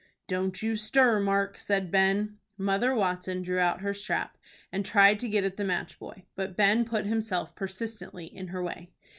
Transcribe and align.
"Don't 0.27 0.63
you 0.63 0.75
stir, 0.75 1.19
Mark," 1.19 1.59
said 1.59 1.91
Ben. 1.91 2.39
Mother 2.57 2.95
Watson 2.95 3.43
drew 3.43 3.59
out 3.59 3.81
her 3.81 3.93
strap, 3.93 4.35
and 4.71 4.83
tried 4.83 5.19
to 5.19 5.29
get 5.29 5.43
at 5.43 5.57
the 5.57 5.63
match 5.63 5.99
boy, 5.99 6.25
but 6.35 6.57
Ben 6.57 6.85
put 6.85 7.05
himself 7.05 7.53
persistently 7.55 8.25
in 8.25 8.47
her 8.47 8.63
way. 8.63 8.89